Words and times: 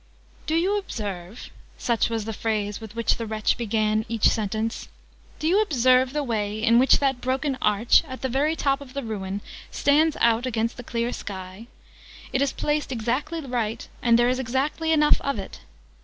"Do 0.47 0.55
you 0.55 0.79
observe?" 0.79 1.51
(such 1.77 2.09
was 2.09 2.25
the 2.25 2.33
phrase 2.33 2.81
with 2.81 2.95
which 2.95 3.17
the 3.17 3.27
wretch 3.27 3.55
began 3.55 4.03
each 4.09 4.29
sentence) 4.29 4.87
"Do 5.37 5.47
you 5.47 5.61
observe 5.61 6.11
the 6.11 6.23
way 6.23 6.57
in 6.63 6.79
which 6.79 6.97
that 6.97 7.21
broken 7.21 7.55
arch, 7.61 8.03
at 8.07 8.23
the 8.23 8.27
very 8.27 8.55
top 8.55 8.81
of 8.81 8.95
the 8.95 9.03
ruin, 9.03 9.41
stands 9.69 10.17
out 10.19 10.47
against 10.47 10.77
the 10.77 10.83
clear 10.83 11.13
sky? 11.13 11.67
It 12.33 12.41
is 12.41 12.51
placed 12.51 12.91
exactly 12.91 13.41
right: 13.41 13.87
and 14.01 14.17
there 14.17 14.27
is 14.27 14.39
exactly 14.39 14.91
enough 14.91 15.21
of 15.21 15.37
it. 15.37 15.59